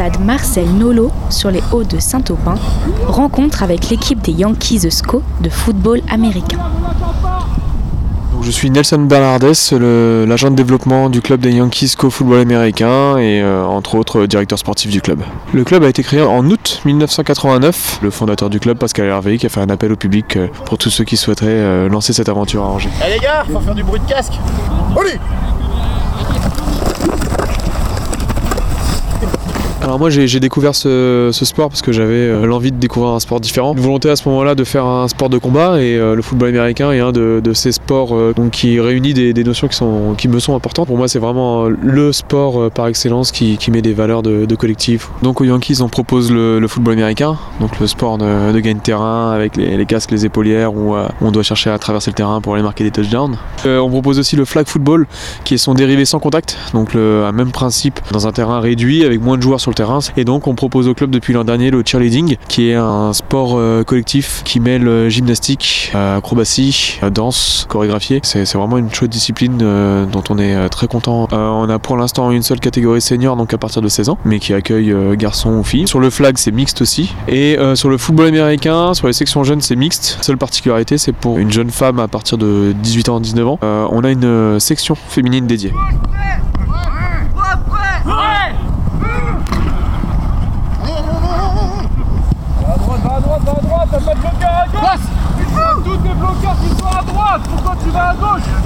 stade 0.00 0.24
Marcel 0.24 0.66
Nolo 0.66 1.10
sur 1.28 1.50
les 1.50 1.62
hauts 1.72 1.84
de 1.84 1.98
Saint-Aubin, 1.98 2.54
rencontre 3.06 3.62
avec 3.62 3.90
l'équipe 3.90 4.22
des 4.22 4.32
Yankees 4.32 4.90
SCO 4.90 5.22
de 5.42 5.50
football 5.50 6.00
américain. 6.10 6.56
je 8.40 8.50
suis 8.50 8.70
Nelson 8.70 9.00
Bernardes, 9.00 9.52
l'agent 10.26 10.50
de 10.50 10.56
développement 10.56 11.10
du 11.10 11.20
club 11.20 11.40
des 11.40 11.52
Yankees 11.52 11.88
SCO 11.88 12.08
football 12.08 12.40
américain 12.40 13.18
et 13.18 13.42
euh, 13.42 13.62
entre 13.66 13.96
autres 13.96 14.24
directeur 14.24 14.58
sportif 14.58 14.90
du 14.90 15.02
club. 15.02 15.20
Le 15.52 15.64
club 15.64 15.84
a 15.84 15.88
été 15.90 16.02
créé 16.02 16.22
en 16.22 16.48
août 16.48 16.80
1989. 16.86 17.98
Le 18.00 18.08
fondateur 18.08 18.48
du 18.48 18.58
club, 18.58 18.78
Pascal 18.78 19.04
Hervé, 19.04 19.36
qui 19.36 19.44
a 19.44 19.50
fait 19.50 19.60
un 19.60 19.68
appel 19.68 19.92
au 19.92 19.96
public 19.96 20.38
euh, 20.38 20.46
pour 20.64 20.78
tous 20.78 20.88
ceux 20.88 21.04
qui 21.04 21.18
souhaiteraient 21.18 21.48
euh, 21.50 21.88
lancer 21.90 22.14
cette 22.14 22.30
aventure 22.30 22.62
à 22.62 22.68
Angers. 22.68 22.88
Eh 23.06 23.12
les 23.12 23.18
gars, 23.18 23.44
faut 23.52 23.60
faire 23.60 23.74
du 23.74 23.84
bruit 23.84 24.00
de 24.00 24.06
casque 24.06 24.32
Allez 24.98 25.18
Alors 29.90 29.98
moi 29.98 30.08
j'ai 30.08 30.38
découvert 30.38 30.72
ce, 30.72 31.30
sport 31.32 31.68
parce 31.68 31.82
que 31.82 31.90
j'avais 31.90 32.14
euh, 32.14 32.46
l'envie 32.46 32.70
de 32.70 32.76
découvrir 32.76 33.10
un 33.10 33.18
sport 33.18 33.40
différent. 33.40 33.72
Une 33.74 33.80
volonté 33.80 34.08
à 34.08 34.14
ce 34.14 34.28
moment-là 34.28 34.54
de 34.54 34.62
faire 34.62 34.86
un 34.86 35.08
sport 35.08 35.28
de 35.28 35.36
combat 35.36 35.82
et 35.82 35.96
euh, 35.96 36.14
le 36.14 36.22
football 36.22 36.50
américain 36.50 36.92
est 36.92 37.00
un 37.00 37.10
de, 37.10 37.42
ces 37.54 37.72
sports 37.72 38.14
euh, 38.14 38.32
qui 38.52 38.78
réunit 38.78 39.14
des, 39.14 39.42
notions 39.42 39.66
qui, 39.66 40.28
me 40.28 40.38
sont 40.38 40.54
importantes. 40.54 40.86
Pour 40.86 40.96
moi 40.96 41.08
c'est 41.08 41.18
vraiment 41.18 41.64
le 41.64 42.12
sport 42.12 42.70
par 42.70 42.86
excellence 42.86 43.32
qui, 43.32 43.58
met 43.72 43.82
des 43.82 43.92
valeurs 43.92 44.22
de, 44.22 44.54
collectif. 44.54 45.10
Donc 45.22 45.40
aux 45.40 45.44
Yankees 45.44 45.78
on 45.80 45.88
propose 45.88 46.30
le, 46.30 46.64
football 46.68 46.92
américain, 46.92 47.36
donc 47.58 47.80
le 47.80 47.88
sport 47.88 48.16
de, 48.16 48.60
gain 48.60 48.74
de 48.74 48.78
terrain 48.78 49.32
avec 49.32 49.56
les, 49.56 49.86
casques, 49.86 50.12
les 50.12 50.24
épaulières 50.24 50.72
où 50.72 50.94
on 51.20 51.32
doit 51.32 51.42
chercher 51.42 51.70
à 51.70 51.78
traverser 51.80 52.12
le 52.12 52.14
terrain 52.14 52.40
pour 52.40 52.54
aller 52.54 52.62
marquer 52.62 52.84
des 52.84 52.92
touchdowns. 52.92 53.36
on 53.64 53.90
propose 53.90 54.20
aussi 54.20 54.36
le 54.36 54.44
flag 54.44 54.68
football 54.68 55.08
qui 55.42 55.54
est 55.54 55.58
son 55.58 55.74
dérivé 55.74 56.04
sans 56.04 56.20
contact, 56.20 56.56
donc 56.74 56.94
le 56.94 57.28
même 57.32 57.50
principe 57.50 57.98
dans 58.12 58.28
un 58.28 58.32
terrain 58.32 58.60
réduit 58.60 59.04
avec 59.04 59.20
moins 59.20 59.36
de 59.36 59.42
joueurs 59.42 59.60
sur 59.60 59.74
terrain. 59.74 59.79
Et 60.16 60.24
donc 60.24 60.46
on 60.46 60.54
propose 60.54 60.88
au 60.88 60.94
club 60.94 61.10
depuis 61.10 61.32
l'an 61.32 61.44
dernier 61.44 61.70
le 61.70 61.82
cheerleading, 61.84 62.36
qui 62.48 62.68
est 62.68 62.74
un 62.74 63.12
sport 63.14 63.54
euh, 63.56 63.82
collectif 63.82 64.42
qui 64.44 64.60
mêle 64.60 64.86
euh, 64.86 65.08
gymnastique, 65.08 65.90
euh, 65.94 66.18
acrobatie, 66.18 66.98
danse, 67.12 67.66
chorégraphie. 67.68 68.20
C'est 68.22 68.52
vraiment 68.54 68.76
une 68.76 68.92
chouette 68.92 69.10
discipline 69.10 69.56
dont 69.58 70.22
on 70.28 70.38
est 70.38 70.68
très 70.68 70.86
content. 70.86 71.28
on 71.32 71.68
a 71.68 71.78
pour 71.78 71.96
l'instant 71.96 72.30
une 72.30 72.42
seule 72.42 72.60
catégorie 72.60 73.00
senior, 73.00 73.36
donc 73.36 73.54
à 73.54 73.58
partir 73.58 73.80
de 73.80 73.88
16 73.88 74.10
ans, 74.10 74.18
mais 74.24 74.38
qui 74.38 74.52
accueille 74.52 74.94
garçons 75.16 75.52
ou 75.52 75.64
filles. 75.64 75.88
Sur 75.88 76.00
le 76.00 76.10
flag, 76.10 76.36
c'est 76.36 76.50
mixte 76.50 76.82
aussi. 76.82 77.14
Et 77.28 77.56
sur 77.74 77.88
le 77.88 77.96
football 77.96 78.26
américain, 78.26 78.94
sur 78.94 79.06
les 79.06 79.12
sections 79.12 79.44
jeunes, 79.44 79.60
c'est 79.60 79.76
mixte. 79.76 80.18
Seule 80.20 80.38
particularité, 80.38 80.98
c'est 80.98 81.12
pour 81.12 81.38
une 81.38 81.50
jeune 81.50 81.70
femme 81.70 81.98
à 82.00 82.08
partir 82.08 82.38
de 82.38 82.74
18 82.82 83.08
ans, 83.08 83.20
19 83.20 83.48
ans, 83.48 83.58
on 83.62 84.04
a 84.04 84.10
une 84.10 84.60
section 84.60 84.94
féminine 84.94 85.46
dédiée. 85.46 85.72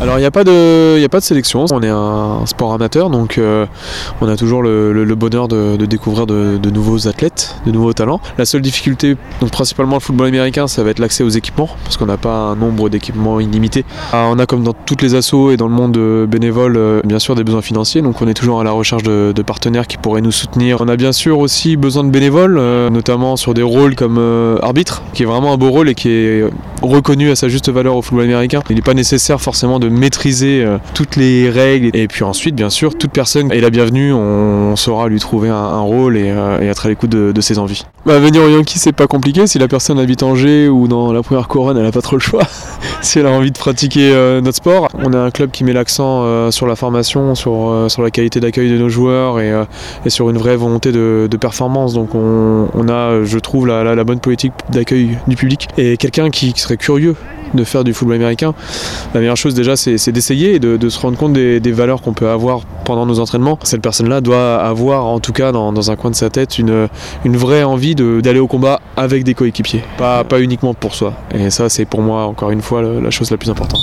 Alors 0.00 0.18
il 0.18 0.20
n'y 0.20 0.26
a, 0.26 0.30
pas 0.30 0.44
de, 0.44 1.02
a 1.02 1.08
pas 1.08 1.20
de 1.20 1.24
sélection, 1.24 1.64
on 1.72 1.82
est 1.82 1.88
un 1.88 2.44
sport 2.46 2.74
amateur 2.74 3.08
donc 3.10 3.38
euh, 3.38 3.64
on 4.20 4.28
a 4.28 4.36
toujours 4.36 4.62
le, 4.62 5.14
bonheur 5.14 5.48
de, 5.48 5.76
découvrir 5.76 6.26
de, 6.26 6.70
nouveaux 6.70 7.08
athlètes, 7.08 7.56
de 7.64 7.72
nouveaux 7.72 7.92
talents. 7.92 8.20
La 8.36 8.44
seule 8.44 8.60
difficulté, 8.60 9.16
donc 9.40 9.50
principalement 9.50 9.96
le 9.96 10.00
football 10.00 10.26
américain, 10.26 10.66
ça 10.66 10.82
va 10.82 10.90
être 10.90 10.98
l'accès 10.98 11.24
aux 11.24 11.30
équipements 11.30 11.68
parce 11.84 11.96
qu'on 11.96 12.06
n'a 12.06 12.16
pas 12.16 12.34
un 12.34 12.56
nombre 12.56 12.88
d'équipements 12.90 13.40
illimité. 13.40 13.84
Ah, 14.12 14.28
on 14.30 14.38
a 14.38 14.46
comme 14.46 14.62
dans 14.62 14.74
toutes 14.74 15.00
les 15.00 15.14
assos 15.14 15.52
et 15.52 15.56
dans 15.56 15.68
le 15.68 15.74
monde 15.74 15.96
bénévole 16.26 16.76
euh, 16.76 17.00
bien 17.04 17.18
sûr 17.18 17.34
des 17.34 17.44
besoins 17.44 17.62
financiers 17.62 18.02
donc 18.02 18.20
on 18.20 18.28
est 18.28 18.34
toujours 18.34 18.60
à 18.60 18.64
la 18.64 18.72
recherche 18.72 19.04
de, 19.04 19.32
partenaires 19.46 19.86
qui 19.86 19.96
pourraient 19.96 20.22
nous 20.22 20.32
soutenir. 20.32 20.78
On 20.80 20.88
a 20.88 20.96
bien 20.96 21.12
sûr 21.12 21.38
aussi 21.38 21.76
besoin 21.76 22.02
de 22.04 22.10
bénévoles, 22.10 22.56
euh, 22.58 22.90
notamment 22.90 23.36
sur 23.36 23.54
des 23.54 23.62
rôles 23.62 23.94
comme 23.94 24.18
arbitre, 24.62 25.02
qui 25.12 25.22
est 25.22 25.26
vraiment 25.26 25.52
un 25.52 25.56
beau 25.56 25.70
rôle 25.70 25.88
et 25.88 25.94
qui 25.94 26.08
est 26.08 26.44
reconnu 26.88 27.30
à 27.30 27.36
sa 27.36 27.48
juste 27.48 27.70
valeur 27.70 27.96
au 27.96 28.02
football 28.02 28.24
américain. 28.24 28.60
Il 28.70 28.76
n'est 28.76 28.82
pas 28.82 28.94
nécessaire 28.94 29.40
forcément 29.40 29.78
de 29.78 29.88
maîtriser 29.88 30.62
euh, 30.64 30.78
toutes 30.94 31.16
les 31.16 31.50
règles. 31.50 31.90
Et 31.94 32.08
puis 32.08 32.24
ensuite, 32.24 32.54
bien 32.54 32.70
sûr, 32.70 32.96
toute 32.96 33.10
personne 33.10 33.52
est 33.52 33.60
la 33.60 33.70
bienvenue. 33.70 34.12
On 34.12 34.76
saura 34.76 35.08
lui 35.08 35.20
trouver 35.20 35.48
un, 35.48 35.80
rôle 35.80 36.16
et, 36.16 36.30
euh, 36.30 36.60
être 36.60 36.86
à 36.86 36.88
l'écoute 36.88 37.10
de, 37.10 37.40
ses 37.40 37.58
envies. 37.58 37.84
Bah, 38.06 38.18
venir 38.18 38.42
au 38.42 38.48
Yankee, 38.48 38.78
c'est 38.78 38.92
pas 38.92 39.06
compliqué. 39.06 39.46
Si 39.46 39.58
la 39.58 39.68
personne 39.68 39.98
habite 39.98 40.22
Angers 40.22 40.68
ou 40.68 40.88
dans 40.88 41.12
la 41.12 41.22
première 41.22 41.48
couronne, 41.48 41.76
elle 41.76 41.84
n'a 41.84 41.92
pas 41.92 42.00
trop 42.00 42.16
le 42.16 42.20
choix. 42.20 42.42
si 43.02 43.18
elle 43.18 43.26
a 43.26 43.30
envie 43.30 43.50
de 43.50 43.58
pratiquer 43.58 44.12
euh, 44.12 44.40
notre 44.40 44.56
sport, 44.56 44.88
on 44.94 45.12
a 45.12 45.18
un 45.18 45.30
club 45.30 45.50
qui 45.50 45.64
met 45.64 45.72
l'accent 45.72 46.50
sur 46.50 46.66
la 46.66 46.76
formation, 46.76 47.34
sur 47.34 48.02
la 48.02 48.10
qualité 48.10 48.40
d'accueil 48.40 48.70
de 48.70 48.78
nos 48.78 48.88
joueurs 48.88 49.40
et, 49.40 49.52
sur 50.08 50.30
une 50.30 50.38
vraie 50.38 50.56
volonté 50.56 50.92
de, 50.92 51.28
performance. 51.40 51.94
Donc 51.94 52.14
on, 52.14 52.88
a, 52.88 53.24
je 53.24 53.38
trouve, 53.38 53.66
la, 53.66 54.04
bonne 54.04 54.20
politique 54.20 54.52
d'accueil 54.70 55.18
du 55.26 55.36
public. 55.36 55.68
Et 55.76 55.96
quelqu'un 55.96 56.30
qui 56.30 56.52
serait 56.56 56.73
curieux 56.76 57.16
de 57.54 57.64
faire 57.64 57.84
du 57.84 57.94
football 57.94 58.16
américain, 58.16 58.54
la 59.14 59.20
meilleure 59.20 59.36
chose 59.36 59.54
déjà 59.54 59.76
c'est 59.76 60.10
d'essayer 60.10 60.54
et 60.54 60.58
de, 60.58 60.88
se 60.88 60.98
rendre 60.98 61.16
compte 61.16 61.32
des, 61.32 61.72
valeurs 61.72 62.02
qu'on 62.02 62.12
peut 62.12 62.28
avoir 62.28 62.62
pendant 62.84 63.06
nos 63.06 63.20
entraînements. 63.20 63.58
Cette 63.62 63.82
personne-là 63.82 64.20
doit 64.20 64.56
avoir 64.56 65.06
en 65.06 65.20
tout 65.20 65.32
cas 65.32 65.52
dans, 65.52 65.90
un 65.90 65.96
coin 65.96 66.10
de 66.10 66.16
sa 66.16 66.30
tête 66.30 66.58
une, 66.58 66.88
une 67.24 67.36
vraie 67.36 67.62
envie 67.62 67.94
d'aller 67.94 68.40
au 68.40 68.46
combat 68.46 68.80
avec 68.96 69.24
des 69.24 69.34
coéquipiers, 69.34 69.82
pas, 69.98 70.24
pas 70.24 70.40
uniquement 70.40 70.74
pour 70.74 70.94
soi. 70.94 71.14
Et 71.34 71.50
ça 71.50 71.68
c'est 71.68 71.84
pour 71.84 72.02
moi 72.02 72.24
encore 72.24 72.50
une 72.50 72.62
fois 72.62 72.82
la, 72.82 73.10
chose 73.10 73.30
la 73.30 73.36
plus 73.36 73.50
importante. 73.50 73.80